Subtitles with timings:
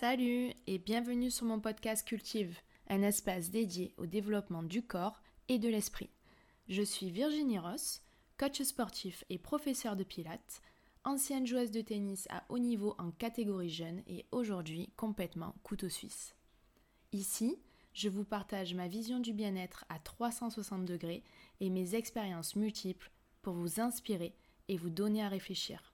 [0.00, 2.56] Salut et bienvenue sur mon podcast Cultive,
[2.88, 6.08] un espace dédié au développement du corps et de l'esprit.
[6.68, 8.00] Je suis Virginie Ross,
[8.38, 10.62] coach sportif et professeur de pilates,
[11.02, 16.36] ancienne joueuse de tennis à haut niveau en catégorie jeune et aujourd'hui complètement couteau suisse.
[17.10, 17.58] Ici,
[17.92, 21.24] je vous partage ma vision du bien-être à 360 degrés
[21.58, 23.10] et mes expériences multiples
[23.42, 24.36] pour vous inspirer
[24.68, 25.92] et vous donner à réfléchir.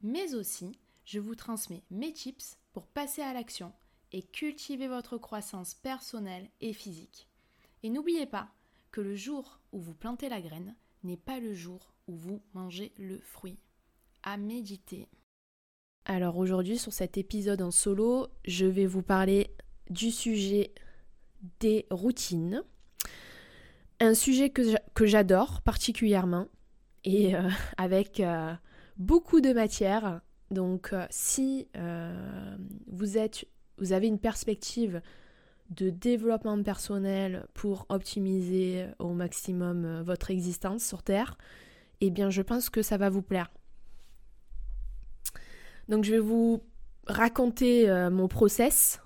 [0.00, 3.72] Mais aussi, je vous transmets mes tips pour passer à l'action
[4.12, 7.28] et cultiver votre croissance personnelle et physique.
[7.82, 8.48] Et n'oubliez pas
[8.90, 12.92] que le jour où vous plantez la graine n'est pas le jour où vous mangez
[12.98, 13.58] le fruit.
[14.22, 15.08] À méditer.
[16.04, 19.54] Alors aujourd'hui sur cet épisode en solo, je vais vous parler
[19.88, 20.74] du sujet
[21.60, 22.62] des routines.
[24.00, 26.48] Un sujet que j'adore particulièrement
[27.04, 28.52] et euh, avec euh,
[28.96, 30.20] beaucoup de matière.
[30.54, 31.68] Donc euh, si
[32.86, 33.44] vous, êtes,
[33.78, 35.02] vous avez une perspective
[35.70, 41.36] de développement personnel pour optimiser au maximum votre existence sur Terre,
[42.00, 43.50] eh bien je pense que ça va vous plaire.
[45.88, 46.62] Donc je vais vous
[47.06, 49.00] raconter mon process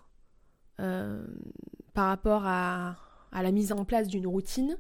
[1.99, 2.95] par rapport à,
[3.33, 4.79] la mise en place d'une routine,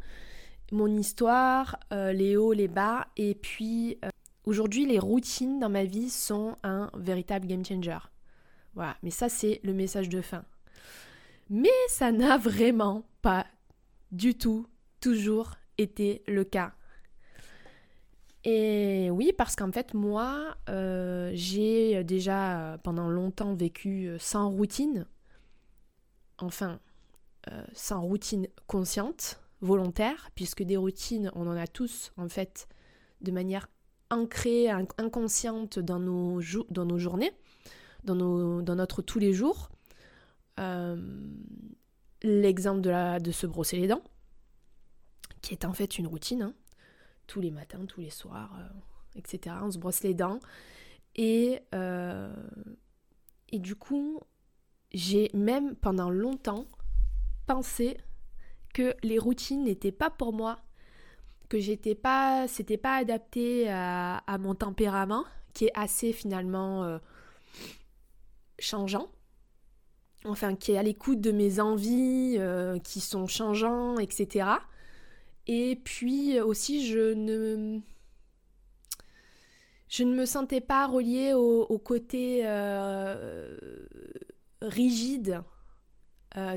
[0.71, 4.09] mon histoire, euh, les hauts, les bas, et puis euh,
[4.49, 7.99] aujourd'hui les routines dans ma vie sont un véritable game changer.
[8.75, 10.45] Voilà, mais ça c'est le message de fin.
[11.51, 13.47] Mais ça n'a vraiment pas
[14.11, 14.67] du tout
[15.01, 16.73] toujours été le cas.
[18.45, 25.07] Et oui, parce qu'en fait, moi, euh, j'ai déjà pendant longtemps vécu sans routine.
[26.39, 26.81] Enfin,
[27.51, 32.69] euh, sans routine consciente, volontaire, puisque des routines, on en a tous en fait
[33.21, 33.69] de manière
[34.11, 37.33] ancrée, inconsciente dans nos, journées,
[38.05, 39.71] dans, notre tous les jours.
[40.59, 40.97] Euh,
[42.23, 44.03] l'exemple de, de se brosser les dents,
[45.41, 46.55] qui est en fait une routine, hein.
[47.27, 49.57] tous les matins, tous les soirs, euh, etc.
[49.63, 50.41] On se brosse les dents.
[51.15, 51.61] Et,
[53.49, 54.21] et du coup,
[54.93, 56.67] j'ai même pendant longtemps
[57.47, 57.97] pensé
[58.73, 60.61] que les routines n'étaient pas pour moi,
[61.49, 66.99] que j'étais pas, c'était pas adapté à, mon tempérament, qui est assez finalement euh,
[68.59, 69.09] changeant,
[70.25, 74.51] enfin qui est à l'écoute de mes envies, euh, qui sont changeants, etc.
[75.47, 77.81] Et puis aussi, je ne,
[80.05, 83.57] me sentais pas reliée au, côté euh,
[84.61, 85.43] rigide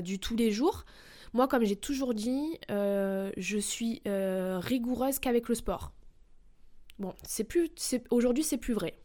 [0.02, 0.84] du tous les jours.
[1.34, 5.92] Moi, comme j'ai toujours dit, euh, je suis euh, rigoureuse qu'avec le sport.
[6.98, 7.70] Bon, c'est plus,
[8.10, 8.98] aujourd'hui, c'est plus vrai.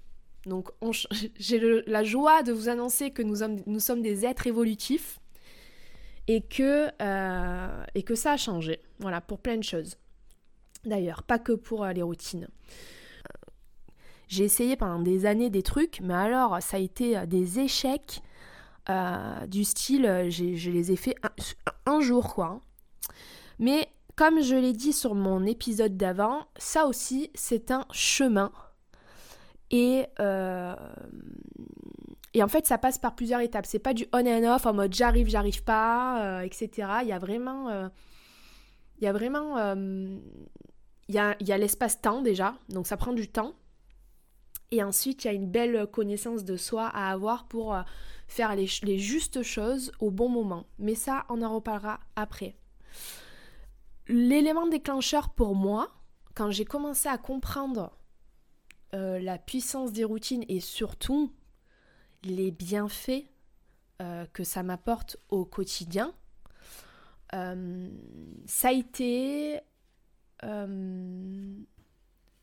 [0.45, 0.69] Donc,
[1.39, 5.19] j'ai la joie de vous annoncer que nous sommes, nous sommes des êtres évolutifs
[6.27, 6.89] et que,
[7.95, 8.81] et que ça a changé.
[8.99, 9.95] Voilà, pour plein de choses.
[10.83, 12.49] D'ailleurs, pas que pour les routines.
[14.27, 18.21] J'ai essayé pendant des années des trucs, mais alors ça a été des échecs
[18.89, 21.15] euh, du style, euh, je les ai fait
[21.85, 22.45] un, jour, quoi.
[22.45, 22.61] Hein.
[23.59, 28.51] Mais comme je l'ai dit sur mon épisode d'avant, ça aussi, c'est un chemin.
[29.71, 30.75] Et, euh,
[32.33, 33.65] et en fait, ça passe par plusieurs étapes.
[33.65, 36.89] C'est pas du on and off en mode j'arrive, j'arrive pas, etc.
[37.01, 37.89] Il y a vraiment.
[38.99, 39.57] il y a vraiment.
[41.09, 41.19] il y
[41.51, 43.53] a l'espace-temps déjà, donc ça prend du temps.
[44.71, 47.75] Et ensuite, il y a une belle connaissance de soi à avoir pour
[48.27, 50.65] faire les, justes choses au bon moment.
[50.79, 52.55] Mais ça, on en reparlera après.
[54.07, 55.89] L'élément déclencheur pour moi,
[56.35, 57.97] quand j'ai commencé à comprendre
[58.93, 61.33] euh, la puissance des routines et surtout
[62.23, 63.25] les bienfaits
[64.01, 66.13] euh, que ça m'apporte au quotidien,
[67.33, 67.89] euh,
[68.45, 69.59] ça a été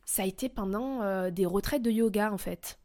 [0.05, 2.77] ça a été pendant des retraites de yoga en fait.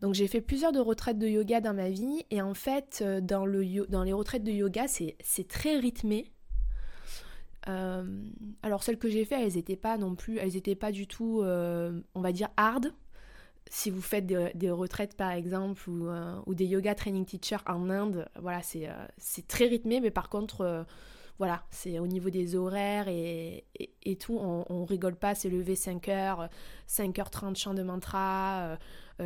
[0.00, 3.20] Donc j'ai fait plusieurs de retraites de yoga dans ma vie et en fait euh,
[3.20, 6.32] dans, le, dans les retraites de yoga c'est très rythmé.
[7.68, 8.04] Euh,
[8.62, 11.42] alors celles que j'ai fait elles n'étaient pas non plus, elles n'étaient pas du tout
[11.42, 12.92] euh, on va dire hard.
[13.70, 18.62] Si vous faites des, retraites par exemple ou, des yoga training teachers en Inde, voilà
[18.62, 20.86] c'est très rythmé mais par contre
[21.38, 23.64] voilà, c'est au niveau des horaires et,
[24.18, 26.48] tout, on, rigole pas, c'est lever 5h,
[26.88, 28.76] 5h30 chant de mantra,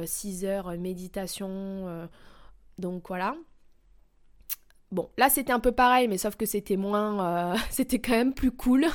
[0.05, 1.49] 6 euh, heures euh, méditation.
[1.49, 2.07] Euh,
[2.79, 3.35] donc voilà.
[4.91, 7.57] Bon, là c'était un peu pareil, mais sauf que c'était moins.
[7.71, 8.87] c'était quand même plus cool.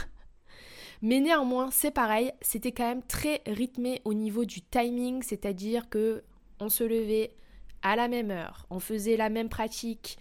[1.01, 6.23] Mais néanmoins, c'est pareil, c'était quand même très rythmé au niveau du timing, c'est-à-dire que
[6.59, 7.35] on se levait
[7.83, 10.17] à la même heure, on faisait la même pratique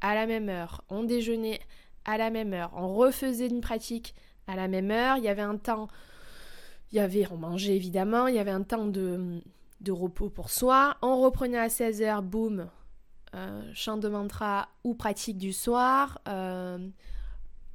[0.00, 1.60] à la même heure, on déjeunait
[2.04, 4.14] à la même heure, on refaisait une pratique
[4.46, 5.88] à la même heure, il y avait un temps,
[6.92, 9.40] il y avait, on mangeait évidemment, il y avait un temps de,
[9.80, 12.68] de repos pour soi, on reprenait à 16h, boum,
[13.34, 16.78] euh, chant de mantra ou pratique du soir, euh,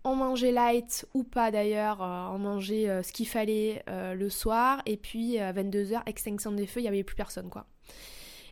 [0.04, 4.98] on mangeait light ou pas d'ailleurs, euh, on mangeait ce qu'il fallait le soir, et
[4.98, 7.66] puis à 22h, extinction des feux, il n'y avait plus personne quoi.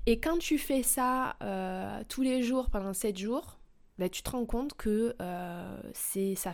[0.05, 1.35] Et quand tu fais ça
[2.09, 3.59] tous les jours pendant 7 jours,
[3.97, 6.53] bah, tu te rends compte que euh, c'est ça,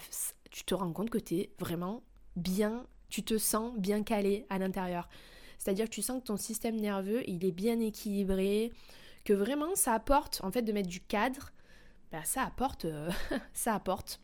[0.51, 2.03] tu te rends compte que tu es vraiment
[2.36, 5.07] bien, tu te sens bien calé à l'intérieur.
[5.57, 8.71] C'est-à-dire que tu sens que ton système nerveux, il est bien équilibré,
[9.24, 11.51] que vraiment ça apporte, en fait, de mettre du cadre,
[12.12, 13.09] bah, ça apporte, euh,
[13.53, 14.21] ça apporte.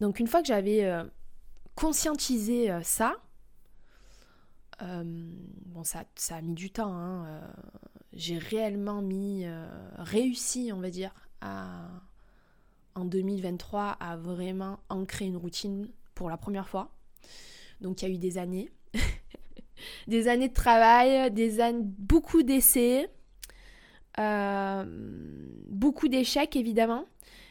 [0.00, 1.04] Donc une fois que j'avais euh,
[1.74, 3.14] conscientisé ça,
[4.78, 7.40] bon ça, ça a mis du temps, hein,
[8.12, 9.46] j'ai réellement mis,
[9.96, 16.90] réussi, on va dire, en 2023 à vraiment ancrer une routine pour la première fois.
[17.80, 18.70] Donc il y a eu des années,
[20.08, 23.08] des années de travail, des années, beaucoup d'essais,
[24.18, 24.84] euh,
[25.68, 27.04] beaucoup d'échecs évidemment,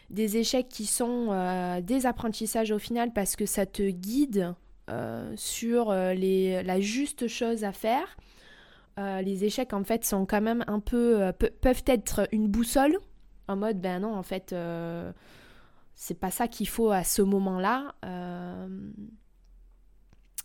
[0.10, 4.54] des échecs qui sont euh, des apprentissages au final parce que ça te guide
[4.90, 8.18] euh, sur les, la juste chose à faire.
[8.98, 12.98] les échecs en fait sont quand même un peu peuvent être une boussole
[13.48, 15.12] en mode, ben non, en fait, euh,
[15.94, 17.96] c'est pas ça qu'il faut à ce moment-là.
[18.04, 18.92] Euh,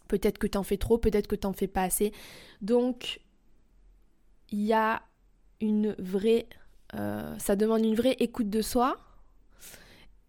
[0.08, 2.12] peut-être que t'en fais trop, peut-être que t'en fais pas assez.
[2.60, 3.20] Donc,
[4.50, 5.02] il y a
[5.60, 6.46] une vraie.
[6.94, 8.98] Euh, ça demande une vraie écoute de soi.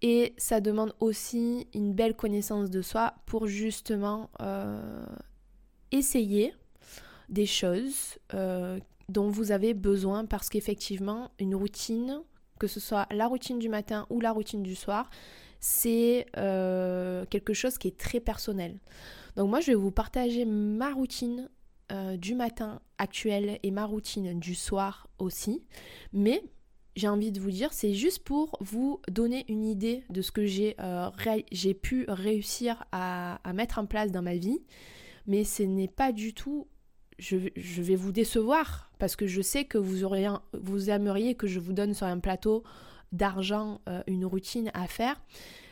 [0.03, 4.31] Et ça demande aussi une belle connaissance de soi pour justement
[5.91, 6.56] essayer
[7.29, 8.18] des choses
[9.09, 12.23] dont vous avez besoin parce qu'effectivement, une routine,
[12.61, 15.09] que ce soit la routine du matin ou la routine du soir,
[15.59, 18.79] c'est euh, quelque chose qui est très personnel.
[19.35, 21.49] Donc moi, je vais vous partager ma routine
[21.91, 25.63] euh, du matin actuelle et ma routine du soir aussi.
[26.13, 26.43] Mais
[26.95, 30.45] j'ai envie de vous dire, c'est juste pour vous donner une idée de ce que
[30.45, 31.09] j'ai euh,
[31.81, 34.59] pu réussir à, à, mettre en place dans ma vie.
[35.25, 36.67] Mais ce n'est pas du tout
[37.21, 41.59] je, vais vous décevoir parce que je sais que vous, auriez, vous aimeriez que je
[41.59, 42.63] vous donne sur un plateau
[43.12, 45.19] d'argent euh, une routine à faire,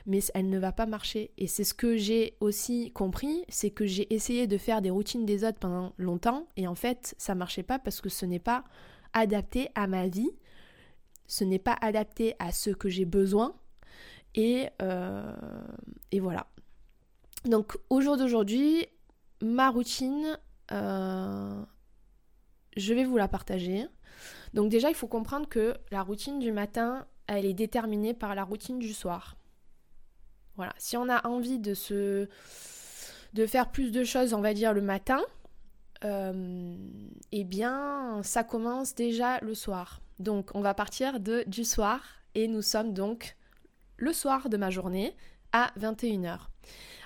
[0.08, 1.30] mais elle ne va pas marcher.
[1.38, 5.28] Et c'est ce que j'ai aussi compris, c'est que j'ai essayé de faire des routines
[5.28, 8.64] des autres pendant longtemps et en fait ça marchait pas parce que ce n'est pas
[9.14, 10.32] adapté à ma vie,
[11.28, 13.54] ce n'est pas adapté à ce que j'ai besoin
[14.34, 15.32] et, euh,
[16.12, 16.48] et voilà.
[17.46, 18.88] Donc au jour d'aujourd'hui,
[19.44, 20.40] ma routine,
[20.72, 21.64] euh,
[22.80, 23.86] je vais vous la partager.
[24.54, 28.44] Donc déjà, il faut comprendre que la routine du matin, elle est déterminée par la
[28.44, 29.36] routine du soir.
[30.56, 32.28] Voilà, si on a envie de se
[33.34, 35.22] de faire plus de choses, on va dire le matin,
[36.04, 36.76] euh,
[37.32, 40.02] eh bien, ça commence déjà le soir.
[40.18, 42.02] Donc, on va partir de du soir
[42.36, 43.38] et nous sommes donc
[43.98, 45.16] le soir de ma journée
[45.52, 46.40] à 21h.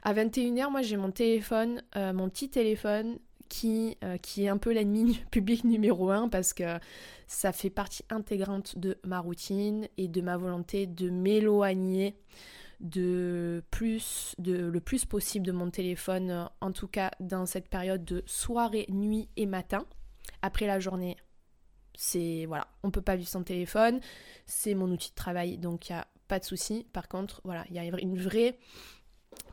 [0.04, 3.18] À 21h, moi j'ai mon téléphone, euh, mon petit téléphone
[3.54, 6.80] qui, euh, qui est un peu l'ennemi public numéro un parce que
[7.28, 12.18] ça fait partie intégrante de ma routine et de ma volonté de m'éloigner
[12.80, 18.04] de plus de le plus possible de mon téléphone en tout cas dans cette période
[18.04, 19.86] de soirée, nuit et matin.
[20.42, 21.16] Après la journée,
[21.94, 24.00] c'est voilà, on peut pas vivre sans téléphone,
[24.48, 26.88] c'est mon outil de travail donc il y a pas de souci.
[26.92, 28.58] Par contre, voilà, il y a une vraie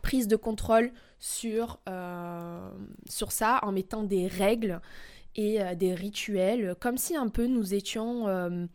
[0.03, 2.71] prise de contrôle sur, euh,
[3.09, 4.81] sur ça en mettant des règles
[5.37, 8.67] et euh, des rituels, comme si un peu nous étions euh,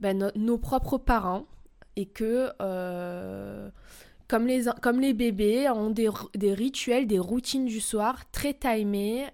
[0.00, 1.46] ben, nos propres parents
[1.96, 2.50] et que
[4.26, 9.26] comme, les, comme les bébés ont des, des, rituels, des routines du soir très timées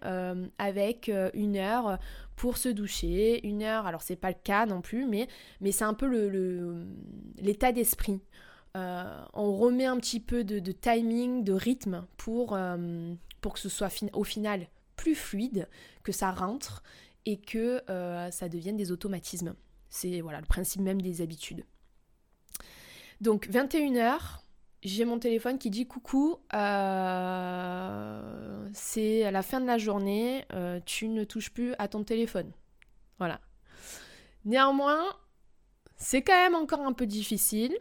[0.59, 1.99] avec une heure
[2.37, 5.29] pour se doucher, une heure, alors c'est pas le cas non plus, mais,
[5.61, 6.07] mais c'est un peu
[7.39, 8.21] l'état le, d'esprit.
[8.77, 13.91] Euh, on remet un petit peu de, timing, de rythme pour, euh, que ce soit
[14.13, 15.69] au final plus fluide,
[16.03, 16.83] que ça rentre
[17.27, 19.55] et que euh, ça devienne des automatismes.
[19.89, 21.65] C'est voilà le principe même des habitudes.
[23.21, 24.19] Donc 21h,
[24.83, 26.57] j'ai mon téléphone qui dit coucou, c'est
[29.25, 30.47] à la fin de la journée,
[30.87, 32.53] tu ne touches plus à ton téléphone.
[33.19, 33.41] Voilà.
[34.45, 35.05] Néanmoins,
[35.97, 37.77] c'est quand même encore un peu difficile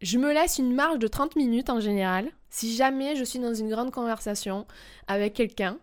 [0.00, 3.54] je me laisse une marge de 30 minutes en général, si jamais je suis dans
[3.54, 4.66] une grande conversation
[5.06, 5.78] avec quelqu'un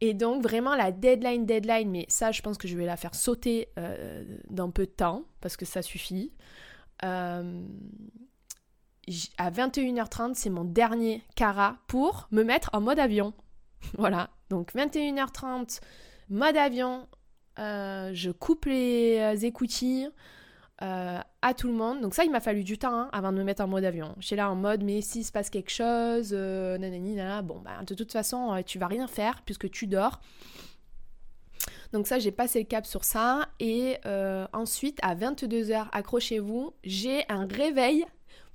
[0.00, 3.14] Et donc vraiment la deadline, deadline, mais ça je pense que je vais la faire
[3.14, 6.32] sauter euh, dans peu de temps, parce que ça suffit.
[7.04, 7.62] Euh,
[9.38, 13.32] à 21h30, c'est mon dernier cara pour me mettre en mode avion.
[13.98, 15.80] voilà, donc 21h30,
[16.28, 17.08] mode avion,
[17.58, 20.10] euh, je coupe les écoutilles,
[20.80, 22.00] euh, à tout le monde.
[22.00, 24.14] Donc ça, il m'a fallu du temps hein, avant de me mettre en mode avion.
[24.20, 27.82] J'étais là en mode, mais s'il se passe quelque chose, euh, nanani, nanana, bon, bah,
[27.84, 30.20] de toute façon, euh, tu vas rien faire puisque tu dors.
[31.92, 33.48] Donc ça, j'ai passé le cap sur ça.
[33.58, 33.96] Et
[34.52, 38.04] ensuite, à 22h, accrochez-vous, j'ai un réveil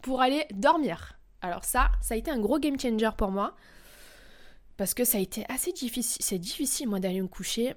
[0.02, 1.18] pour aller dormir.
[1.42, 3.56] Alors ça, ça a été un gros game changer pour moi.
[4.78, 6.24] Parce que ça a été assez difficile.
[6.24, 7.76] C'est difficile, moi, d'aller me coucher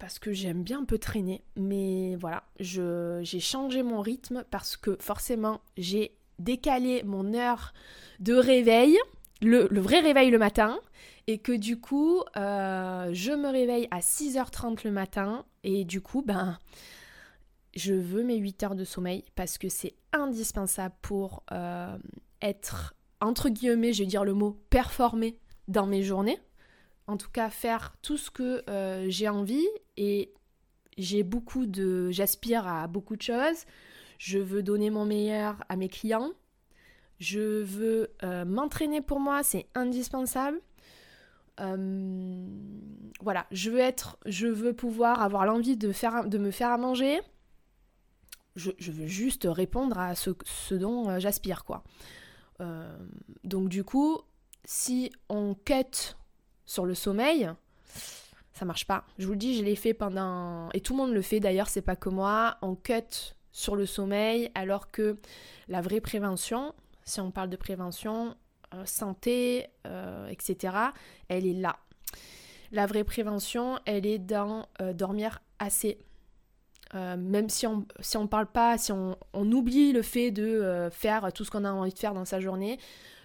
[0.00, 1.44] parce que j'aime bien un peu traîner.
[1.54, 7.72] Mais voilà, j'ai changé mon rythme parce que forcément, j'ai décalé mon heure
[8.18, 8.98] de réveil,
[9.42, 10.80] le, vrai réveil le matin,
[11.26, 16.22] et que du coup, euh, je me réveille à 6h30 le matin, et du coup,
[16.22, 16.58] ben,
[17.76, 21.96] je veux mes 8 heures de sommeil parce que c'est indispensable pour euh,
[22.40, 25.38] être, entre guillemets, je vais dire le mot, performer
[25.68, 26.38] dans mes journées
[27.10, 30.32] en tout cas faire tout ce que euh, j'ai envie et
[30.96, 33.64] j'ai beaucoup de j'aspire à beaucoup de choses.
[34.18, 36.30] Je veux donner mon meilleur à mes clients.
[37.18, 40.60] Je veux euh, m'entraîner pour moi, c'est indispensable.
[41.58, 42.46] Euh,
[43.20, 47.20] voilà, je veux être, je veux pouvoir avoir l'envie de, me faire à manger.
[48.54, 51.82] Je, veux juste répondre à ce, ce dont j'aspire, quoi.
[53.44, 54.18] donc du coup,
[54.64, 56.16] si on quête
[56.70, 57.50] sur le sommeil,
[58.52, 59.04] ça marche pas.
[59.18, 60.68] Je vous le dis, je l'ai fait pendant.
[60.72, 62.58] Et tout le monde le fait d'ailleurs, c'est pas que moi.
[62.62, 65.18] On cut sur le sommeil, alors que
[65.66, 66.72] la vraie prévention,
[67.04, 68.36] si on parle de prévention,
[68.72, 70.74] euh, santé, euh, etc.,
[71.28, 71.76] elle est là.
[72.70, 75.98] La vraie prévention, elle est dans euh, dormir assez.
[76.94, 81.44] même si on si parle pas, si on, on oublie le fait de faire tout
[81.44, 82.78] ce qu'on a envie de faire dans sa journée,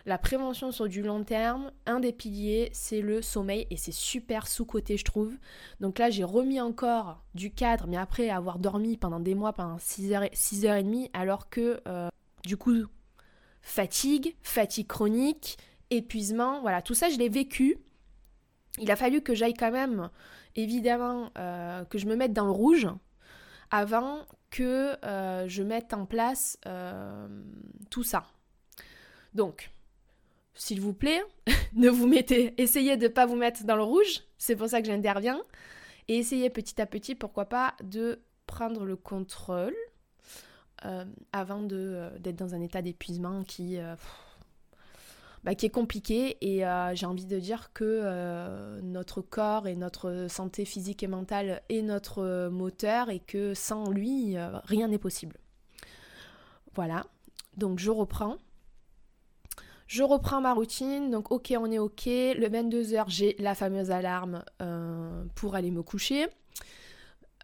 [0.05, 4.47] la prévention sur du long terme, un des piliers, c'est le sommeil et c'est super
[4.47, 5.33] sous-côté, je trouve.
[5.79, 9.77] Donc là, j'ai remis encore du cadre, mais après avoir dormi pendant des mois, pendant
[9.77, 12.09] 6h, 6h30, alors que euh,
[12.43, 12.85] du coup,
[13.62, 15.57] fatigue, fatigue chronique,
[15.89, 17.77] épuisement, voilà, tout ça, je l'ai vécu.
[18.77, 20.12] Il a fallu que j'aille quand même,
[20.55, 22.88] évidemment, euh, que je me mette dans le rouge
[23.71, 24.19] avant
[24.51, 26.59] que euh, je mette en place
[27.89, 28.25] tout ça.
[29.33, 29.71] Donc,
[30.55, 31.21] s'il vous plaît,
[31.74, 34.81] ne vous mettez, essayez de ne pas vous mettre dans le rouge, c'est pour ça
[34.81, 35.41] que j'interviens,
[36.07, 39.75] et essayez petit à petit, pourquoi pas, de prendre le contrôle
[40.85, 43.95] euh, avant euh, d'être dans un état d'épuisement qui, euh,
[45.43, 50.65] bah, qui est compliqué, et j'ai envie de dire que notre corps et notre santé
[50.65, 54.35] physique et mentale est notre moteur, et que sans lui,
[54.65, 55.38] rien n'est possible.
[56.74, 57.05] Voilà,
[57.57, 58.38] donc je reprends.
[59.88, 62.06] Je reprends ma routine, donc ok, on est ok.
[62.06, 66.25] Le 22h, j'ai la fameuse alarme euh, pour aller me coucher.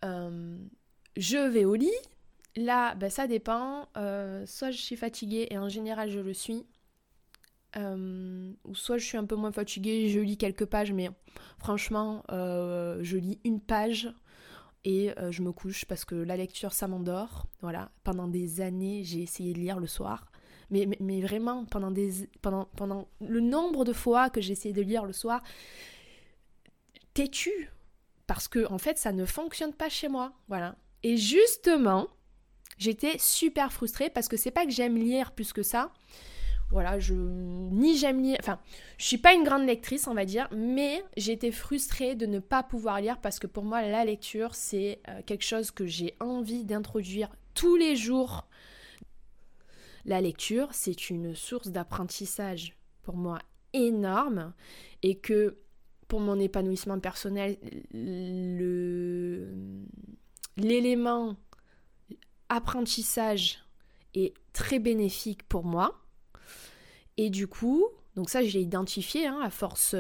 [0.04, 0.58] Euh,
[1.18, 1.92] je vais au lit.
[2.56, 3.88] Là, ben, ça dépend.
[3.96, 6.66] Euh, soit je suis fatiguée, et en général, je le suis.
[7.76, 11.12] ou soit je suis un peu moins fatiguée, je lis quelques pages, mais
[11.60, 14.12] franchement, je lis une page
[14.84, 17.46] et je me couche parce que la lecture, ça m'endort.
[17.62, 20.31] Voilà, pendant des années, j'ai essayé de lire le soir
[20.72, 24.82] mais, mais, vraiment, pendant, des, pendant, pendant le nombre de fois que j'ai essayé de
[24.82, 25.44] lire le soir,
[27.14, 27.70] têtu.
[28.28, 30.34] Parce que, en fait, ça ne fonctionne pas chez moi.
[30.48, 30.76] Voilà.
[31.04, 32.08] Et justement,
[32.78, 35.92] j'étais super frustrée parce que c'est pas que j'aime lire plus que ça.
[36.72, 38.58] Voilà, je ni j'aime lire, enfin,
[38.98, 42.64] je suis pas une grande lectrice, on va dire, mais j'étais frustrée de ne pas
[42.64, 46.64] pouvoir lire parce que pour moi la lecture c'est euh, quelque chose que j'ai envie
[46.64, 48.48] d'introduire tous les jours
[50.06, 53.40] la lecture, c'est une source d'apprentissage pour moi
[53.74, 54.54] énorme
[55.04, 55.58] et que
[56.08, 57.58] pour mon épanouissement personnel,
[60.58, 61.38] l'élément
[62.50, 63.60] apprentissage
[64.14, 66.02] est très bénéfique pour moi.
[67.18, 69.96] Et du coup, donc ça, je l'ai identifié hein, à force,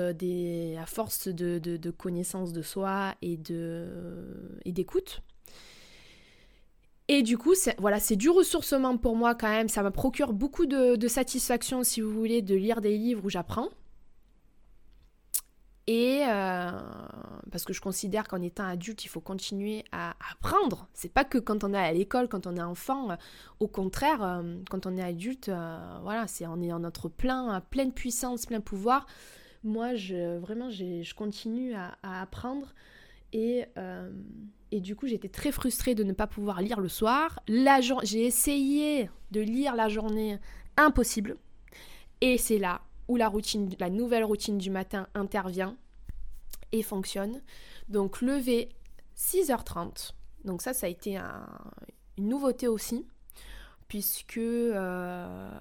[0.85, 3.37] force de, de, connaissance de soi et
[4.65, 5.21] d'écoute.
[7.13, 9.67] Et du coup, c'est, voilà, c'est du ressourcement pour moi quand même.
[9.67, 13.67] Ça me procure beaucoup de, satisfaction, si vous voulez, de lire des livres où j'apprends.
[15.87, 16.71] Et euh,
[17.51, 20.87] parce que je considère qu'en étant adulte, il faut continuer à apprendre.
[20.93, 23.09] C'est pas que quand on est à l'école, quand on est enfant.
[23.59, 27.61] au contraire, euh, quand on est adulte, euh, voilà, c'est on est en notre plein,
[27.71, 29.05] pleine puissance, plein pouvoir
[29.63, 32.73] moi, je, vraiment, je continue à, apprendre.
[33.33, 34.11] Et, euh,
[34.71, 37.39] et, du coup, j'étais très frustrée de ne pas pouvoir lire le soir.
[37.47, 40.37] J'ai essayé de lire la journée,
[40.77, 41.37] impossible.
[42.21, 43.29] Et c'est là où la
[43.89, 45.75] nouvelle routine du matin intervient
[46.71, 47.41] et fonctionne.
[47.89, 48.69] Donc, lever
[49.17, 50.13] 6h30.
[50.45, 51.17] Donc ça, ça a été
[52.17, 53.05] une nouveauté aussi
[53.91, 55.51] puisque euh,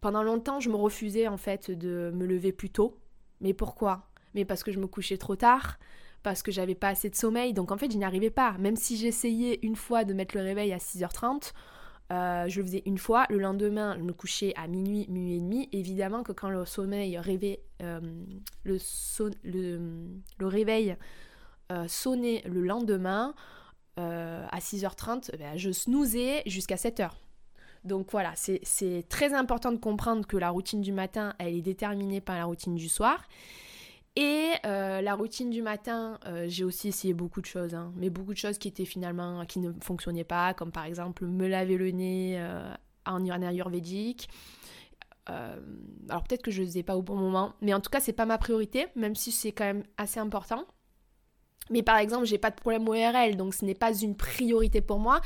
[0.00, 2.98] pendant longtemps, je me refusais en fait de me lever plus tôt.
[3.42, 4.08] Mais pourquoi?
[4.34, 5.78] Mais parce que je me couchais trop tard,
[6.22, 8.56] parce que j'avais pas assez de sommeil, donc en fait, je n'y arrivais pas.
[8.58, 11.52] Même si j'essayais une fois de mettre le réveil à 6h30,
[12.12, 13.26] euh, je le faisais une fois.
[13.30, 15.68] Le lendemain, je me couchais à minuit, minuit et demi.
[15.72, 18.00] Évidemment que quand le sommeil rêvait, euh,
[18.64, 18.78] le,
[20.40, 20.96] réveil
[21.88, 23.34] sonnait le lendemain,
[23.96, 27.10] à 6h30, eh ben, je snoozais jusqu'à 7h.
[27.86, 32.20] Donc voilà, c'est très important de comprendre que la routine du matin, elle est déterminée
[32.20, 33.22] par la routine du soir.
[34.16, 37.92] Et euh, la routine du matin, euh, j'ai aussi essayé beaucoup de choses, hein.
[37.96, 41.46] mais beaucoup de choses qui étaient finalement, qui ne fonctionnaient pas, comme par exemple me
[41.46, 42.72] laver le nez euh,
[43.04, 44.28] en ayurvédique.
[45.26, 48.14] alors peut-être que je ne faisais pas au bon moment, mais en tout cas c'est
[48.14, 50.64] pas ma priorité, même si c'est quand même assez important.
[51.68, 54.98] Mais par exemple, j'ai pas de problème ORL, donc ce n'est pas une priorité pour
[54.98, 55.20] moi,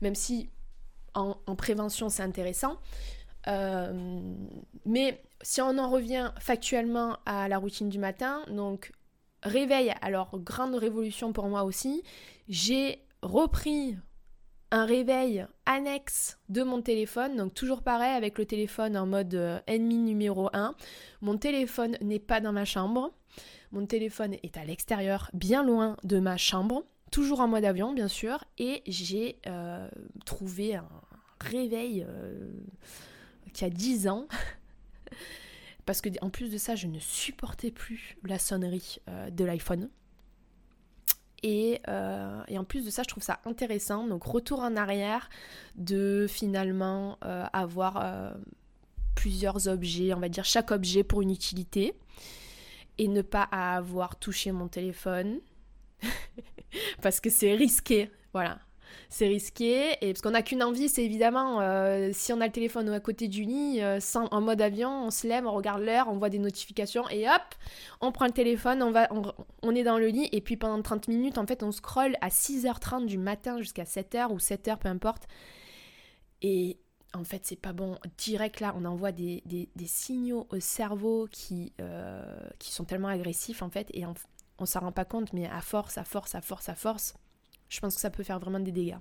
[0.00, 0.50] même si
[1.14, 2.78] en, prévention, c'est intéressant.
[3.48, 4.20] Euh,
[4.84, 8.92] mais si on en revient factuellement à la routine du matin, donc
[9.42, 12.02] réveil, alors grande révolution pour moi aussi,
[12.48, 13.96] j'ai repris
[14.70, 19.60] un réveil annexe de mon téléphone, donc toujours pareil avec le téléphone en mode euh,
[19.66, 20.74] ennemi numéro 1.
[21.20, 23.12] Mon téléphone n'est pas dans ma chambre,
[23.70, 26.84] mon téléphone est à l'extérieur, bien loin de ma chambre.
[27.10, 29.86] Toujours en mode avion bien sûr, et j'ai euh,
[30.24, 30.88] trouvé un
[31.38, 32.06] réveil
[33.52, 34.26] qui a 10 ans.
[35.86, 39.88] Parce que en plus de ça, je ne supportais plus la sonnerie euh, de l'iPhone.
[41.44, 41.80] Et,
[42.46, 44.06] et, en plus de ça, je trouve ça intéressant.
[44.06, 45.28] Donc retour en arrière
[45.74, 48.36] de finalement avoir
[49.16, 51.94] plusieurs objets, on va dire chaque objet pour une utilité.
[52.98, 55.40] Et ne pas avoir touché mon téléphone,
[57.02, 58.10] parce que c'est risqué.
[58.32, 58.58] Voilà.
[59.08, 62.52] C'est risqué, et parce qu'on n'a qu'une envie, c'est évidemment, euh, si on a le
[62.52, 66.08] téléphone à côté du lit, euh, en mode avion, on se lève, on regarde l'heure,
[66.08, 67.42] on voit des notifications, et hop,
[68.00, 69.08] on prend le téléphone, on, va,
[69.62, 72.28] on, est dans le lit, et puis pendant 30 minutes, en fait, on scrolle à
[72.28, 75.28] 6h30 du matin jusqu'à 7h, ou 7h, peu importe.
[76.42, 76.78] Et
[77.14, 77.98] en fait, c'est pas bon.
[78.18, 79.42] Direct là, on envoie des,
[79.86, 82.22] signaux au cerveau qui, euh,
[82.58, 84.14] qui sont tellement agressifs, en fait, et en,
[84.58, 87.14] on s'en rend pas compte, mais à force, à force, à force, à force,
[87.72, 88.98] je pense que ça peut faire vraiment des dégâts.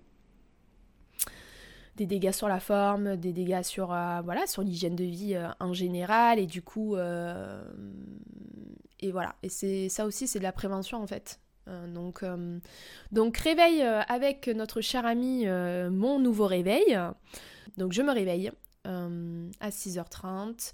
[1.98, 5.50] Des dégâts sur la forme, des dégâts sur euh, voilà sur l'hygiène de vie euh,
[5.60, 7.62] en général et du coup euh,
[9.02, 9.36] et voilà.
[9.44, 11.40] Et c'est ça aussi c'est de la prévention en fait.
[11.94, 12.26] Donc
[13.12, 16.98] donc réveil avec notre cher ami mon nouveau réveil.
[17.78, 18.52] Donc je me réveille
[18.84, 20.74] à 6h30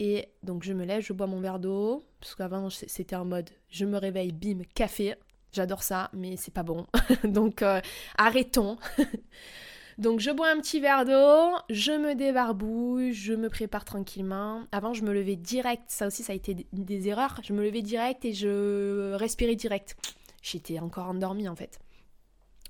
[0.00, 3.50] et donc je me lève, je bois mon verre d'eau, parce qu'avant c'était en mode
[3.68, 5.14] je me réveille, bim, café.
[5.54, 6.86] J'adore ça, mais c'est pas bon.
[7.24, 7.80] donc euh,
[8.18, 8.76] arrêtons.
[9.98, 14.64] donc je bois un petit verre d'eau, je me débarbouille, je me prépare tranquillement.
[14.72, 17.40] Avant je me levais direct, ça aussi ça a été des erreurs.
[17.44, 19.96] Je me levais direct et je respirais direct.
[20.42, 21.78] J'étais encore endormie en fait.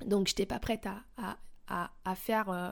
[0.05, 2.71] Donc j'étais pas prête à, à, à, faire, euh,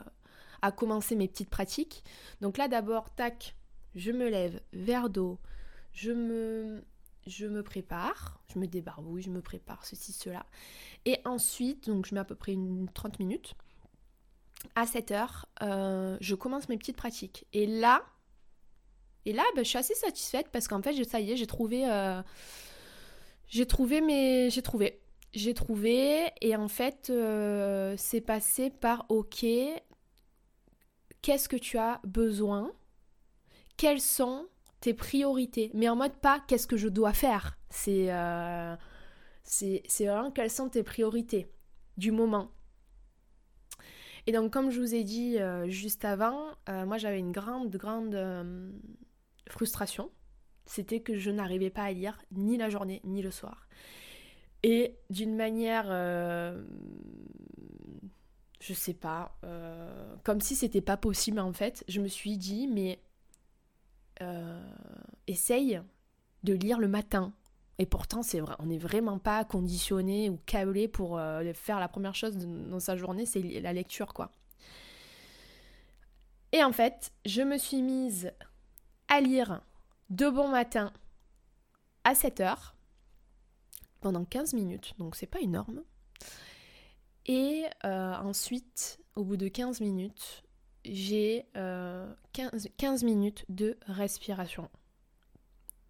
[0.61, 2.03] à commencer mes petites pratiques.
[2.39, 3.55] Donc là d'abord, tac,
[3.95, 5.39] je me lève, verre d'eau,
[5.91, 6.83] je me,
[7.27, 10.45] je me prépare, je me débarbouille, je me prépare ceci, cela.
[11.05, 13.53] Et ensuite, donc je mets à peu près une 30 minutes.
[14.75, 17.45] À 7 heures, euh, je commence mes petites pratiques.
[17.53, 18.03] Et là,
[19.25, 21.89] et là, ben, je suis assez satisfaite parce qu'en fait, ça y est, j'ai trouvé,
[21.89, 22.21] euh,
[23.47, 25.01] j'ai trouvé mes, j'ai trouvé,
[25.33, 26.31] j'ai trouvé.
[26.41, 29.45] Et en fait, euh, c'est passé par OK.
[31.21, 32.71] Qu'est-ce que tu as besoin?
[33.77, 34.47] Quelles sont
[34.83, 37.57] tes priorités, mais en mode pas qu'est-ce que je dois faire.
[37.69, 38.75] C'est euh,
[39.45, 41.49] c'est vraiment quelles sont tes priorités
[41.95, 42.51] du moment.
[44.27, 47.73] Et donc comme je vous ai dit euh, juste avant, euh, moi j'avais une grande,
[47.73, 48.73] grande
[49.49, 50.11] frustration.
[50.65, 53.69] C'était que je n'arrivais pas à lire ni la journée ni le soir.
[54.63, 55.85] Et d'une manière,
[58.59, 59.39] je sais pas,
[60.25, 62.99] comme si c'était pas possible en fait, je me suis dit mais
[64.23, 64.61] euh,
[65.27, 65.81] essaye
[66.43, 67.33] de lire le matin.
[67.79, 71.87] Et pourtant, c'est vrai, on n'est vraiment pas conditionné ou câblé pour euh, faire la
[71.87, 74.31] première chose dans sa journée, c'est la lecture, quoi.
[76.51, 78.31] Et en fait, je me suis mise
[79.07, 79.61] à lire
[80.11, 80.93] de bon matin
[82.03, 82.75] à 7 heures
[84.01, 85.81] pendant 15 minutes, donc c'est pas énorme.
[87.25, 90.43] Et euh, ensuite, au bout de 15 minutes,
[90.85, 94.69] j'ai 15, euh, minutes de respiration.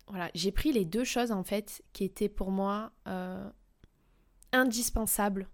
[0.08, 3.50] Voilà, j'ai pris les deux choses en fait qui étaient pour moi euh,
[4.52, 5.48] indispensables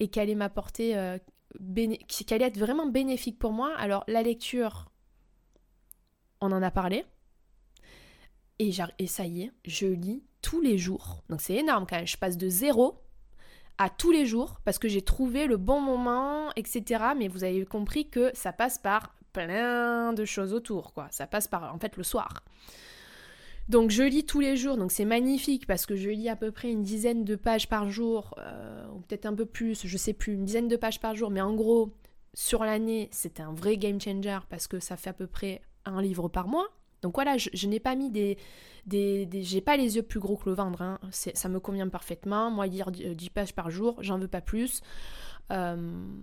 [0.00, 1.18] et qui allaient m'apporter,
[2.08, 3.74] qui allaient être vraiment bénéfiques pour moi.
[3.76, 4.90] Alors la lecture,
[6.40, 7.04] on en a parlé.
[8.58, 11.22] Et, et ça y est, je lis tous les jours.
[11.28, 12.06] Donc c'est énorme quand même.
[12.06, 13.00] Je passe de zéro
[13.80, 17.02] à tous les jours parce que j'ai trouvé le bon moment, etc.
[17.16, 21.08] Mais vous avez compris que ça passe par plein de choses autour, quoi.
[21.10, 22.44] Ça passe par, en fait, le soir.
[23.70, 26.50] Donc je lis tous les jours, donc c'est magnifique parce que je lis à peu
[26.50, 30.12] près une dizaine de pages par jour, euh, ou peut-être un peu plus, je sais
[30.12, 31.94] plus, une dizaine de pages par jour, mais en gros,
[32.34, 36.02] sur l'année, c'est un vrai game changer parce que ça fait à peu près un
[36.02, 36.68] livre par mois.
[37.02, 38.36] Donc voilà, je, n'ai pas mis des...
[38.86, 40.98] des, j'ai pas les yeux plus gros que le ventre, hein.
[41.10, 42.50] ça me convient parfaitement.
[42.50, 44.82] Moi, lire 10 euh, pages par jour, j'en veux pas plus.
[45.50, 45.76] Euh,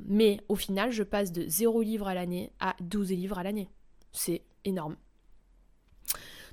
[0.06, 3.70] mais au final, je passe de 0 livres à l'année à 12 livres à l'année.
[4.12, 4.96] C'est énorme.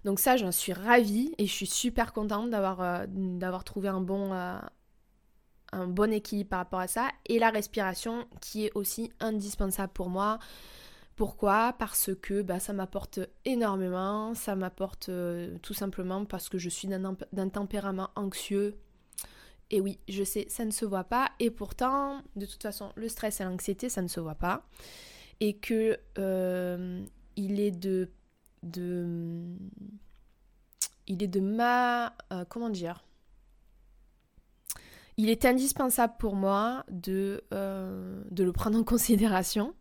[0.04, 4.32] Donc ça, j'en suis ravie et je suis super contente d'avoir euh, trouvé un bon,
[4.32, 7.08] un bon équilibre par rapport à ça.
[7.26, 10.38] Et la respiration qui est aussi indispensable pour moi.
[11.16, 11.74] Pourquoi?
[11.78, 16.88] Parce que bah, ça m'apporte énormément, ça m'apporte euh, tout simplement parce que je suis
[16.88, 18.76] d'un tempérament anxieux.
[19.70, 21.30] Et oui, je sais, ça ne se voit pas.
[21.38, 24.66] Et pourtant, de toute façon, le stress et l'anxiété, ça ne se voit pas.
[25.40, 27.04] Et que euh,
[27.36, 28.10] il est de,
[28.64, 29.38] de,
[31.06, 33.04] il est de ma, euh, comment dire?
[35.16, 39.74] Il est indispensable pour moi de, de le prendre en considération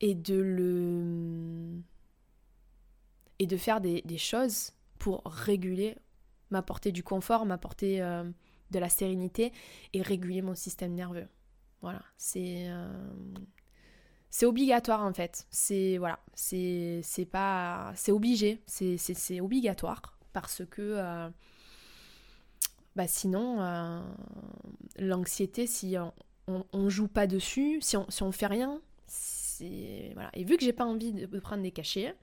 [0.00, 1.82] et de le
[3.38, 5.96] et de faire des, choses pour réguler,
[6.50, 8.24] m'apporter du confort, m'apporter euh,
[8.70, 9.52] de la sérénité
[9.92, 11.28] et réguler mon système nerveux.
[11.80, 13.08] Voilà, c'est euh,
[14.30, 15.46] c'est obligatoire en fait.
[15.50, 21.28] C'est voilà, c'est c'est pas c'est obligé, c'est c'est obligatoire parce que euh,
[22.96, 24.02] bah sinon
[24.98, 25.96] l'anxiété si
[26.48, 28.80] on, on, joue pas dessus, si on si on fait rien,
[30.14, 30.30] voilà.
[30.34, 32.14] Et vu que j'ai pas envie de prendre des cachets,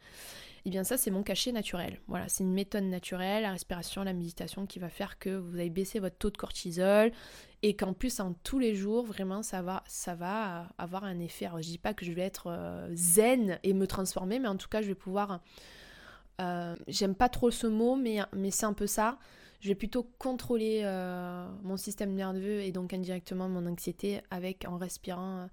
[0.65, 1.99] et eh bien ça c'est mon cachet naturel.
[2.07, 5.69] Voilà, c'est une méthode naturelle, la respiration, la méditation qui va faire que vous allez
[5.69, 7.11] baisser votre taux de cortisol
[7.61, 11.45] et qu'en plus en tous les jours vraiment ça va ça va avoir un effet.
[11.45, 14.57] Alors je dis pas que je vais être euh, zen et me transformer, mais en
[14.57, 15.39] tout cas je vais pouvoir
[16.41, 19.19] euh, j'aime pas trop ce mot, mais, mais c'est un peu ça.
[19.61, 24.77] Je vais plutôt contrôler euh, mon système nerveux et donc indirectement mon anxiété avec en
[24.77, 25.47] respirant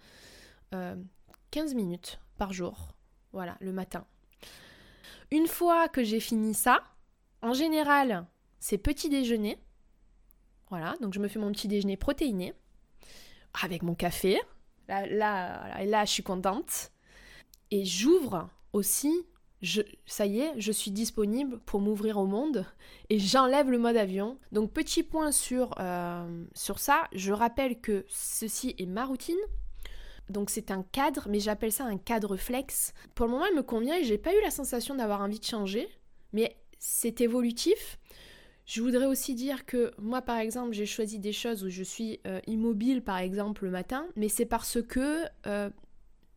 [1.52, 2.88] 15 minutes par jour,
[3.32, 4.04] voilà, le matin.
[5.30, 6.82] Une fois que j'ai fini ça,
[7.42, 8.26] en général,
[8.58, 9.58] c'est petit déjeuner.
[10.70, 12.54] Voilà, donc je me fais mon petit déjeuner protéiné
[13.62, 14.40] avec mon café.
[14.88, 16.90] Là, là, là je suis contente.
[17.70, 19.26] Et j'ouvre aussi,
[20.06, 22.66] ça y est, je suis disponible pour m'ouvrir au monde
[23.10, 24.38] et j'enlève le mode avion.
[24.52, 29.36] Donc petit point sur, euh, sur ça, je rappelle que ceci est ma routine,
[30.28, 32.92] donc c'est un cadre, mais j'appelle ça un cadre flex.
[33.14, 35.44] Pour le moment, il me convient et j'ai pas eu la sensation d'avoir envie de
[35.44, 35.88] changer,
[36.32, 37.98] mais c'est évolutif.
[38.64, 42.20] Je voudrais aussi dire que moi, par exemple, j'ai choisi des choses où je suis
[42.26, 45.68] euh, immobile, par exemple, le matin, mais c'est parce que, euh,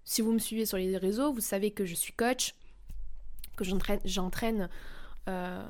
[0.04, 2.56] si vous me suivez sur les réseaux, vous savez que je suis coach,
[3.56, 3.64] que
[4.06, 4.70] j'entraîne
[5.30, 5.66] euh,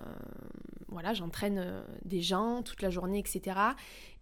[0.96, 3.60] voilà, j'entraîne euh, des gens toute la journée, etc.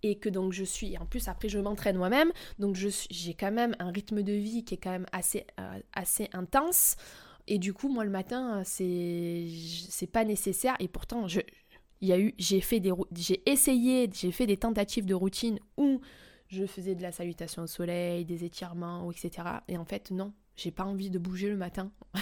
[0.01, 3.75] Et que donc je suis, en plus après je m'entraîne moi-même, donc j'ai quand même
[3.77, 6.95] un rythme de vie qui est quand même assez, euh, assez intense.
[7.47, 9.47] Et du coup, moi le matin, c'est
[9.89, 10.75] c'est pas nécessaire.
[10.79, 12.63] Et pourtant, eu, j'ai
[13.11, 16.01] j'ai essayé, j'ai fait des tentatives de routine où
[16.47, 19.47] je faisais de la salutation au soleil, des étirements, etc.
[19.67, 21.91] Et en fait, non, j'ai pas envie de bouger le matin.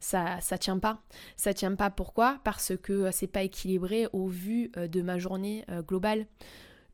[0.00, 1.02] ça ça tient pas.
[1.36, 2.40] Ça tient pas pourquoi?
[2.44, 6.26] Parce que euh, c'est pas équilibré au vu euh, de ma journée euh, globale.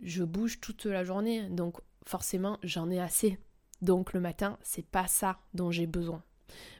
[0.01, 3.39] Je bouge toute la journée donc forcément j'en ai assez.
[3.83, 6.23] Donc le matin, c'est pas ça dont j'ai besoin.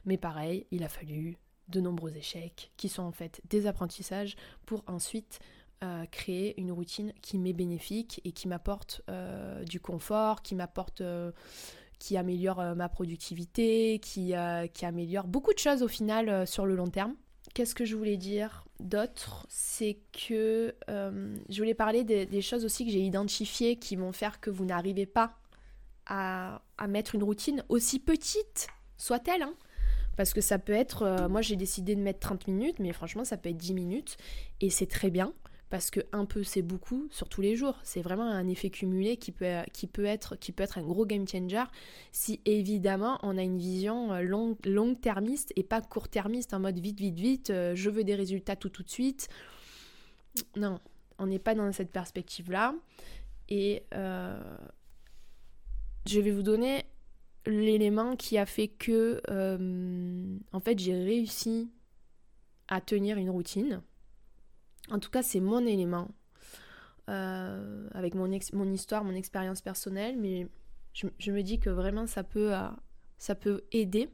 [0.05, 1.37] Mais pareil, il a fallu
[1.69, 5.39] de nombreux échecs qui sont en fait des apprentissages pour ensuite
[6.11, 9.01] créer une routine qui m'est bénéfique et qui m'apporte
[9.65, 11.01] du confort, qui m'apporte
[11.99, 16.45] qui améliore euh, ma productivité, qui, euh, qui, améliore beaucoup de choses au final euh,
[16.45, 17.13] sur le long terme.
[17.53, 19.45] Qu'est-ce que je voulais dire d'autre?
[19.49, 24.49] C'est que je voulais parler des, choses aussi que j'ai identifiées qui vont faire que
[24.49, 25.37] vous n'arrivez pas
[26.05, 29.41] à, à, mettre une routine aussi petite soit-elle.
[29.41, 29.53] Hein.
[30.15, 33.35] parce que ça peut être, moi j'ai décidé de mettre 30 minutes, mais franchement ça
[33.35, 34.17] peut être 10 minutes
[34.61, 35.33] et c'est très bien.
[35.69, 37.79] Parce que un peu c'est beaucoup sur tous les jours.
[37.83, 41.05] C'est vraiment un effet cumulé qui peut, qui peut, être, qui peut être un gros
[41.05, 41.63] game changer
[42.11, 46.79] si évidemment on a une vision euh, long, long termiste et pas court-termiste en mode
[46.79, 49.29] vite, vite, vite, euh, je veux des résultats tout, tout de suite.
[50.55, 50.79] Non,
[51.19, 52.73] on n'est pas dans cette perspective-là.
[53.49, 54.57] Et euh,
[56.07, 56.85] je vais vous donner
[57.45, 59.21] l'élément qui a fait que,
[60.51, 61.71] en fait, j'ai réussi
[62.67, 63.81] à tenir une routine
[64.91, 66.09] en tout cas, c'est mon élément.
[67.09, 68.31] Euh, avec mon,
[68.71, 70.47] histoire, mon expérience personnelle, mais
[70.93, 72.67] je, me dis que vraiment ça peut, euh,
[73.17, 74.09] ça peut aider.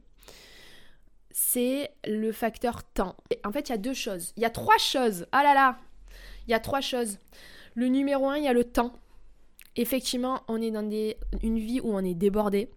[1.30, 3.14] C'est le facteur temps.
[3.44, 4.32] en fait, il y a deux choses.
[4.38, 5.26] Il y a trois choses.
[5.32, 5.78] Ah là là
[6.46, 7.18] Il y a trois choses.
[7.74, 8.94] Le numéro un, il y a le temps.
[9.74, 10.88] Effectivement, on est dans
[11.42, 12.70] une vie où on est débordé.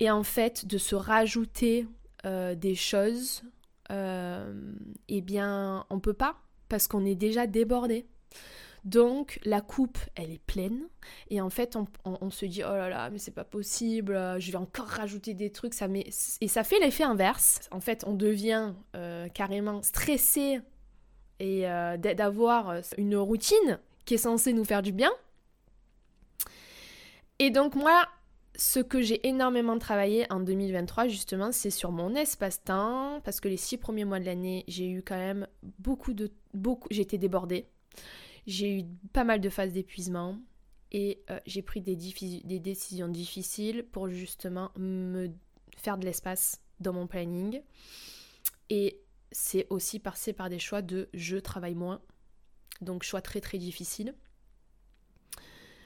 [0.00, 1.86] Et en fait, de se rajouter
[2.24, 3.44] euh, des choses,
[3.88, 8.06] eh bien, on peut pas parce qu'on est déjà débordé.
[8.84, 10.88] Donc la coupe, elle est pleine
[11.28, 14.56] et en fait on, se dit oh là là mais c'est pas possible, je vais
[14.56, 16.08] encore rajouter des trucs, ça met...
[16.40, 17.60] et ça fait l'effet inverse.
[17.72, 20.60] En fait on devient euh, carrément stressé
[21.40, 25.12] et euh, d'avoir une routine qui est censée nous faire du bien.
[27.38, 28.08] Et donc moi
[28.56, 33.56] ce que j'ai énormément travaillé en 2023, justement, c'est sur mon espace-temps, parce que les
[33.56, 35.46] six premiers mois de l'année, j'ai eu quand même
[35.78, 36.30] beaucoup de...
[36.54, 37.66] Beaucoup, été débordée.
[38.46, 40.38] J'ai eu pas mal de phases d'épuisement
[40.90, 45.30] et euh, j'ai pris des, décisions difficiles pour justement me
[45.76, 47.62] faire de l'espace dans mon planning.
[48.68, 52.00] Et c'est aussi passé par des choix de je travaille moins.
[52.80, 54.14] Donc choix très très difficiles.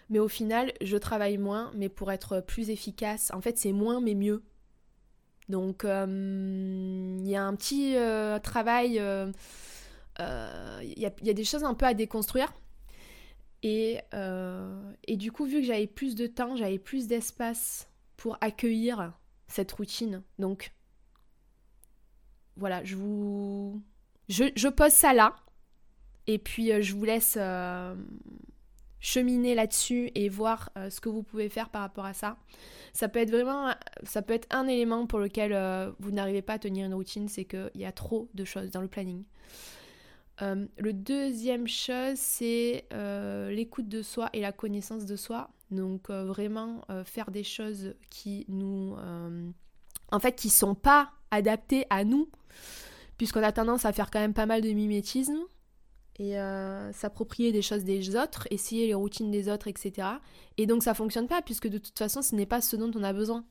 [0.08, 3.30] Mais au final, je travaille moins, mais pour être plus efficace.
[3.34, 4.42] En fait, c'est moins, mais mieux.
[5.48, 9.00] Donc, euh, il y a un petit euh, travail,
[10.18, 12.52] il y, a, des choses un peu à déconstruire.
[13.62, 13.98] Et,
[15.04, 19.12] et du coup, vu que j'avais plus de temps, j'avais plus d'espace pour accueillir
[19.48, 20.22] cette routine.
[20.38, 20.72] Donc,
[22.56, 23.82] voilà, je vous...
[24.28, 25.36] Je, pose ça là.
[26.26, 27.38] Et puis, je vous laisse
[29.06, 32.36] cheminer là-dessus et voir euh, ce que vous pouvez faire par rapport à ça.
[32.92, 36.54] Ça peut être vraiment, ça peut être un élément pour lequel euh, vous n'arrivez pas
[36.54, 39.22] à tenir une routine, c'est qu'il y a trop de choses dans le planning.
[40.42, 42.86] Euh, le deuxième chose, c'est
[43.50, 45.50] l'écoute de soi et la connaissance de soi.
[45.70, 48.94] Donc vraiment faire des choses qui nous,
[50.12, 52.30] en fait, qui sont pas adaptées à nous,
[53.18, 55.38] puisqu'on a tendance à faire quand même pas mal de mimétisme
[56.18, 60.08] et euh, s'approprier des choses des autres, essayer les routines des autres, etc.
[60.56, 63.02] Et donc ça fonctionne pas puisque de toute façon ce n'est pas ce dont on
[63.02, 63.44] a besoin.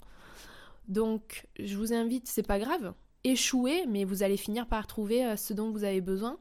[0.88, 2.94] Donc je vous invite, c'est pas grave,
[3.24, 6.38] échouez, mais vous allez finir par trouver euh, ce dont vous avez besoin.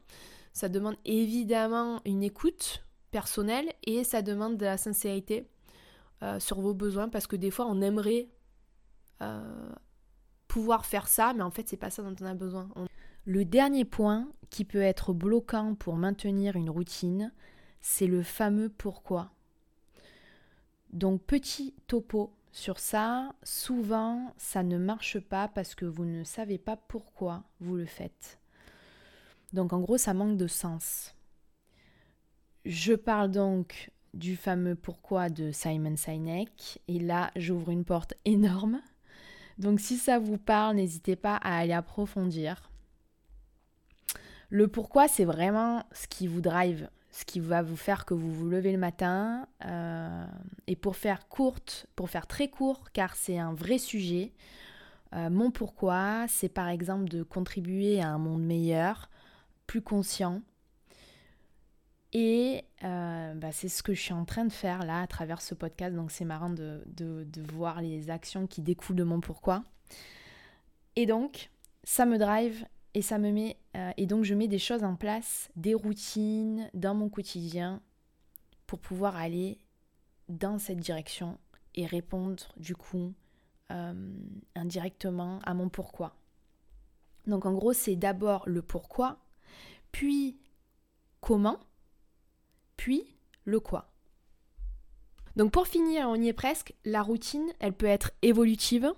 [0.55, 5.49] Ça demande évidemment une écoute personnelle et ça demande de la sincérité
[6.23, 8.29] euh, sur vos besoins parce que des fois on aimerait
[10.47, 12.69] pouvoir faire ça, mais en fait c'est pas ça dont on a besoin.
[13.25, 17.33] Le dernier point qui peut être bloquant pour maintenir une routine,
[17.81, 19.31] c'est le fameux pourquoi.
[20.93, 26.57] Donc petit topo sur ça, souvent ça ne marche pas parce que vous ne savez
[26.57, 28.39] pas pourquoi vous le faites.
[29.55, 31.15] Donc en gros ça manque de sens.
[32.65, 38.81] Je parle donc du fameux pourquoi de Simon Sinek et là j'ouvre une porte énorme.
[39.57, 42.69] Donc si ça vous parle, n'hésitez pas à aller approfondir.
[44.49, 48.31] Le pourquoi, c'est vraiment ce qui vous drive, ce qui va vous faire que vous
[48.31, 49.47] vous levez le matin.
[49.65, 50.25] Euh,
[50.67, 54.33] et pour faire courte, pour faire très court, car c'est un vrai sujet,
[55.13, 59.09] euh, mon pourquoi, c'est par exemple de contribuer à un monde meilleur,
[59.67, 60.41] plus conscient.
[62.13, 65.41] Et euh, bah, c'est ce que je suis en train de faire là à travers
[65.41, 65.95] ce podcast.
[65.95, 69.63] Donc c'est marrant de, de voir les actions qui découlent de mon pourquoi.
[70.95, 71.49] Et donc,
[71.83, 74.95] ça me drive et ça me met euh, et donc je mets des choses en
[74.95, 77.81] place, des routines dans mon quotidien
[78.65, 79.59] pour pouvoir aller
[80.29, 81.37] dans cette direction
[81.75, 83.13] et répondre du coup
[83.71, 83.93] euh,
[84.55, 86.15] indirectement à mon pourquoi.
[87.27, 89.19] Donc en gros c'est d'abord le pourquoi,
[89.95, 90.37] puis
[91.21, 91.57] comment,
[92.75, 93.93] puis le quoi?
[95.37, 98.91] Donc pour finir, on y est presque, la routine, elle peut être évolutive,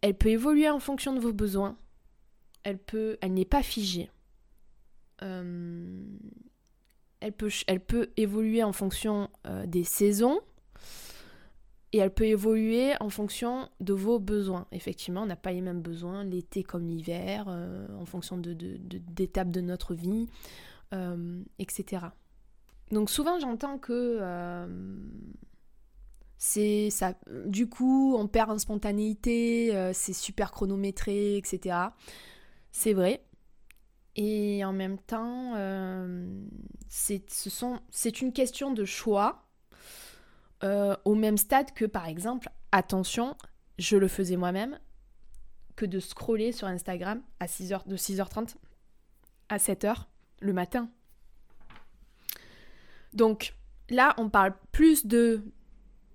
[0.00, 1.76] elle peut évoluer en fonction de vos besoins,
[2.62, 2.78] elle
[3.20, 4.10] elle n'est pas figée.
[5.20, 6.02] Euh,
[7.20, 10.40] elle, peut, elle peut évoluer en fonction euh, des saisons
[11.92, 14.66] et elle peut évoluer en fonction de vos besoins.
[14.72, 19.60] Effectivement, on n'a pas les mêmes besoins l'été comme l'hiver, euh, en fonction d'étapes de,
[19.60, 20.26] de, de, notre vie.
[21.58, 22.06] etc.
[22.90, 24.20] Donc souvent j'entends que
[26.38, 27.14] c'est ça.
[27.46, 31.76] Du coup, on perd en spontanéité, c'est super chronométré, etc.
[32.70, 33.24] C'est vrai.
[34.16, 35.54] Et en même temps,
[36.88, 39.45] c'est une question de choix
[40.64, 43.36] euh, au même stade que par exemple, attention,
[43.78, 44.78] je le faisais moi-même,
[45.76, 48.56] que de scroller sur Instagram à 6h, de 6h30
[49.48, 50.04] à 7h
[50.40, 50.88] le matin.
[53.12, 53.54] Donc
[53.88, 55.42] là, on parle plus de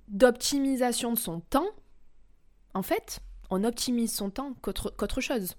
[0.07, 1.69] d'optimisation de son temps.
[2.73, 5.55] En fait, on optimise son temps qu'autre chose.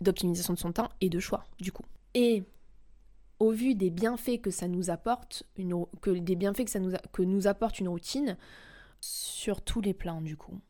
[0.00, 1.84] D'optimisation de son temps et de choix, du coup.
[2.14, 2.44] Et
[3.40, 5.44] au vu des bienfaits que ça nous apporte,
[6.00, 8.36] que des bienfaits que ça nous, que nous apporte une routine,
[9.00, 10.60] sur tous les plans du coup.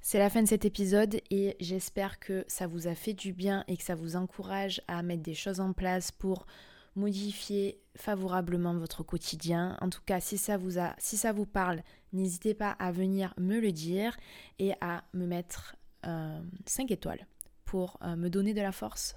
[0.00, 3.64] C'est la fin de cet épisode et j'espère que ça vous a fait du bien
[3.66, 6.46] et que ça vous encourage à mettre des choses en place pour
[6.94, 9.76] modifier favorablement votre quotidien.
[9.80, 13.34] En tout cas, si ça vous a si ça vous parle, n'hésitez pas à venir
[13.36, 14.16] me le dire
[14.60, 17.26] et à me mettre 5 euh, étoiles
[17.64, 19.16] pour euh, me donner de la force